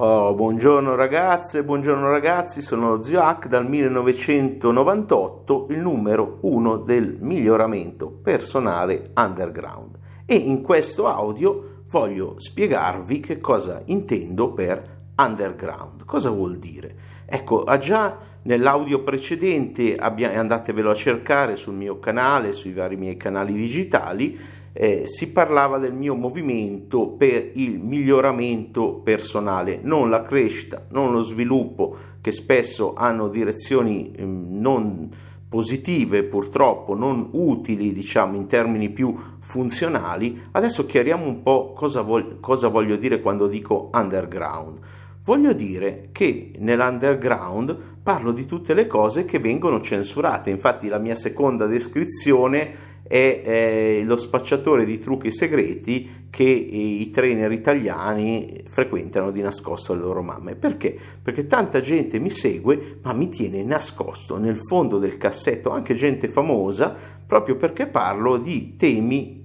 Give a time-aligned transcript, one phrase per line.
[0.00, 8.08] Oh, buongiorno ragazze, buongiorno ragazzi, sono Zio Hack dal 1998, il numero uno del miglioramento
[8.08, 9.98] personale underground.
[10.24, 16.04] E in questo audio voglio spiegarvi che cosa intendo per underground.
[16.04, 16.94] Cosa vuol dire?
[17.26, 24.38] Ecco, già nell'audio precedente andatevelo a cercare sul mio canale, sui vari miei canali digitali
[24.72, 31.20] eh, si parlava del mio movimento per il miglioramento personale, non la crescita, non lo
[31.20, 35.10] sviluppo, che spesso hanno direzioni eh, non
[35.48, 40.42] positive, purtroppo non utili, diciamo in termini più funzionali.
[40.52, 44.78] Adesso chiariamo un po' cosa, vog- cosa voglio dire quando dico underground.
[45.24, 51.14] Voglio dire che nell'underground parlo di tutte le cose che vengono censurate, infatti la mia
[51.14, 59.40] seconda descrizione è eh, lo spacciatore di trucchi segreti che i trainer italiani frequentano di
[59.40, 60.54] nascosto alle loro mamme.
[60.54, 60.96] Perché?
[61.20, 66.28] Perché tanta gente mi segue, ma mi tiene nascosto nel fondo del cassetto, anche gente
[66.28, 66.94] famosa,
[67.26, 69.37] proprio perché parlo di temi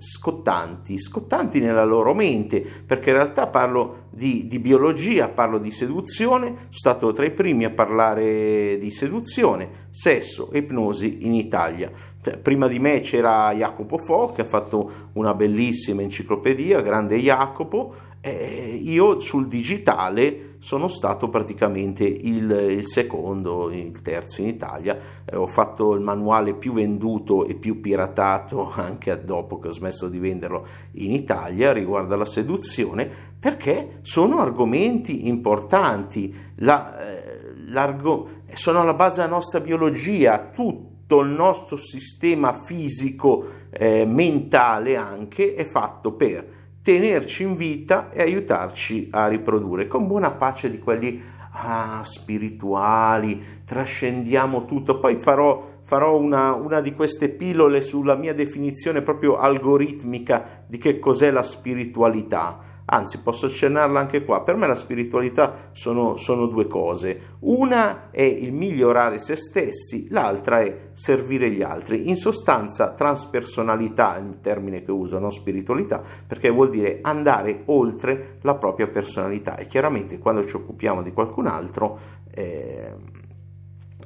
[0.00, 6.46] scottanti, scottanti nella loro mente, perché in realtà parlo di, di, biologia, parlo di seduzione,
[6.46, 11.90] sono stato tra i primi a parlare di seduzione, sesso, ipnosi in Italia.
[12.22, 17.94] Cioè, prima di me c'era Jacopo Fo che ha fatto una bellissima enciclopedia, grande Jacopo,
[18.20, 25.36] eh, io sul digitale sono stato praticamente il, il secondo, il terzo in Italia, eh,
[25.36, 30.18] ho fatto il manuale più venduto e più piratato anche dopo che ho smesso di
[30.18, 33.08] venderlo in Italia riguardo alla seduzione
[33.40, 41.76] perché sono argomenti importanti, la, eh, sono alla base della nostra biologia, tutto il nostro
[41.76, 49.86] sistema fisico, eh, mentale anche è fatto per tenerci in vita e aiutarci a riprodurre
[49.86, 51.22] con buona pace di quelli
[51.52, 54.98] ah, spirituali, trascendiamo tutto.
[54.98, 60.98] Poi farò, farò una, una, di queste pillole sulla mia definizione proprio algoritmica di che
[60.98, 66.66] cos'è la spiritualità anzi posso accennarla anche qua, per me la spiritualità sono, sono due
[66.66, 74.16] cose, una è il migliorare se stessi, l'altra è servire gli altri, in sostanza transpersonalità
[74.16, 79.56] è il termine che uso, non spiritualità, perché vuol dire andare oltre la propria personalità.
[79.56, 81.98] E chiaramente quando ci occupiamo di qualcun altro...
[82.30, 83.18] Eh,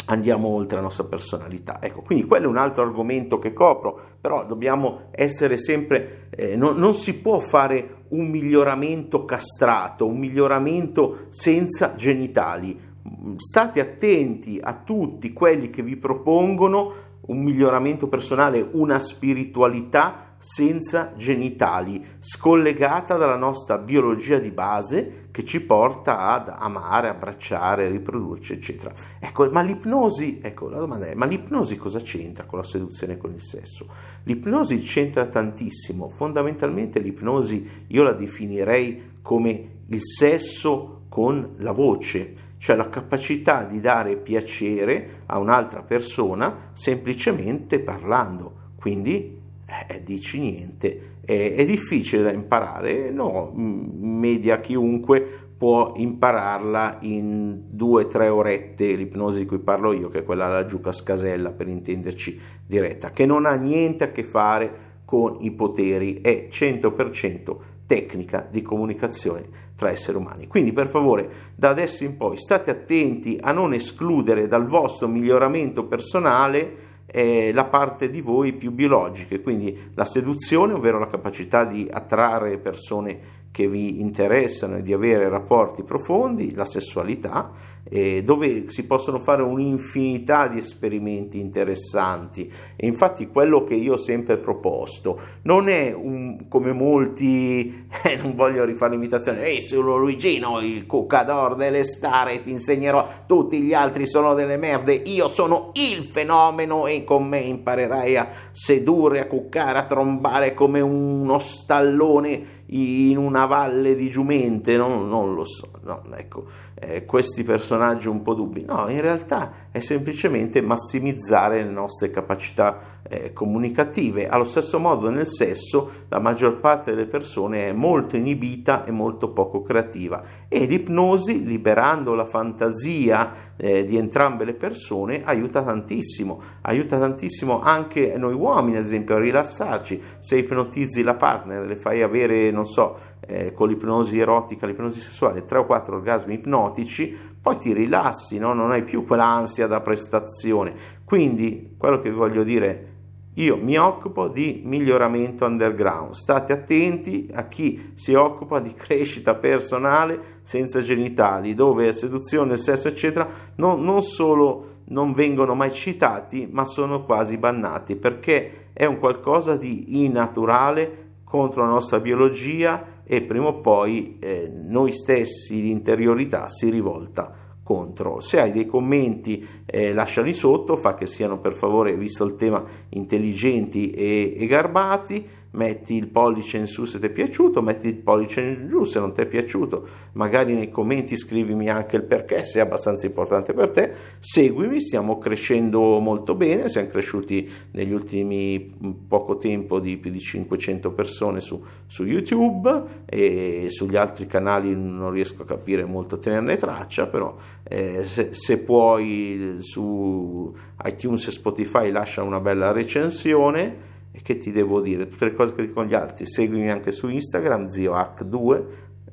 [0.06, 1.78] andiamo oltre la nostra personalità.
[1.80, 6.76] Ecco, quindi quello è un altro argomento che copro, però dobbiamo essere sempre, eh, non,
[6.76, 12.92] non, si può fare un miglioramento castrato, un miglioramento senza genitali.
[13.36, 16.92] State attenti a tutti quelli che vi propongono
[17.26, 25.62] un miglioramento personale, una spiritualità senza genitali, scollegata dalla nostra biologia di base che ci
[25.62, 28.92] porta ad amare, abbracciare, riprodurci, eccetera.
[29.18, 33.16] Ecco, ma l'ipnosi, ecco, la domanda è, ma l'ipnosi cosa c'entra con la seduzione e
[33.16, 33.86] con il sesso?
[34.24, 42.76] L'ipnosi c'entra tantissimo, fondamentalmente l'ipnosi io la definirei come il sesso con la voce, cioè
[42.76, 48.72] la capacità di dare piacere a un'altra persona semplicemente parlando.
[48.76, 57.62] Quindi eh, dici niente, è, è, difficile da imparare, no, media chiunque può impararla in
[57.70, 61.50] due o tre orette, l'ipnosi di cui parlo io, che è quella della giuca scasella
[61.50, 67.56] per intenderci diretta, che non ha niente a che fare con i poteri, è 100%
[67.86, 70.46] tecnica di comunicazione tra esseri umani.
[70.46, 75.84] Quindi per favore, da adesso in poi state attenti a non escludere dal vostro miglioramento
[75.84, 81.88] personale eh, la parte di voi più biologica, quindi la seduzione, ovvero la capacità di
[81.88, 87.52] attrarre persone che vi interessano e di avere rapporti profondi, la sessualità,
[87.88, 92.52] eh, dove si possono fare un'infinità di esperimenti interessanti.
[92.74, 98.34] E infatti quello che io ho sempre proposto non è un, come molti, eh, non
[98.34, 104.04] voglio rifare l'imitazione, ehi sono Luigino, il cuccador delle stare, ti insegnerò, tutti gli altri
[104.08, 109.78] sono delle merde, io sono il fenomeno e con me imparerai a sedurre, a cuccare,
[109.78, 116.02] a trombare come uno stallone in una valle di giumente, no, non lo so, no,
[116.14, 122.10] ecco, eh, questi personaggi un po' dubbi, no, in realtà è semplicemente massimizzare le nostre
[122.10, 124.28] capacità eh, comunicative.
[124.28, 129.30] Allo stesso modo nel sesso la maggior parte delle persone è molto inibita e molto
[129.30, 136.98] poco creativa e l'ipnosi, liberando la fantasia eh, di entrambe le persone, aiuta tantissimo, aiuta
[136.98, 140.00] tantissimo anche noi uomini, ad esempio, a rilassarci.
[140.18, 145.44] Se ipnotizzi la partner, le fai avere, non so, eh, con l'ipnosi erotica, l'ipnosi sessuale,
[145.44, 148.52] 3 o 4 orgasmi ipnotici, poi ti rilassi, no?
[148.52, 150.74] non hai più quell'ansia da prestazione.
[151.04, 152.92] Quindi quello che voglio dire
[153.34, 156.12] io mi occupo di miglioramento underground.
[156.12, 163.26] State attenti a chi si occupa di crescita personale senza genitali, dove seduzione, sesso, eccetera,
[163.56, 169.56] non, non solo non vengono mai citati, ma sono quasi bannati perché è un qualcosa
[169.56, 176.70] di innaturale contro la nostra biologia e prima o poi eh, noi stessi, l'interiorità si
[176.70, 178.20] rivolta contro.
[178.20, 182.62] Se hai dei commenti eh, lasciali sotto, fa che siano per favore, visto il tema,
[182.90, 187.96] intelligenti e, e garbati metti il pollice in su se ti è piaciuto, metti il
[187.96, 192.44] pollice in giù se non ti è piaciuto, magari nei commenti scrivimi anche il perché
[192.44, 198.72] se è abbastanza importante per te, seguimi, stiamo crescendo molto bene, siamo cresciuti negli ultimi
[199.06, 205.10] poco tempo di più di 500 persone su, su YouTube e sugli altri canali non
[205.10, 210.54] riesco a capire molto a tenerne traccia, però eh, se, se puoi su
[210.84, 215.08] iTunes e Spotify lascia una bella recensione e che ti devo dire?
[215.08, 216.24] Tutte le cose che dicono gli altri.
[216.24, 218.64] Seguimi anche su Instagram, zio H2,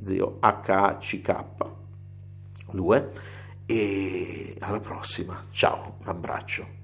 [0.04, 3.06] zio HACK2.
[3.66, 5.44] E alla prossima.
[5.50, 6.81] Ciao, un abbraccio.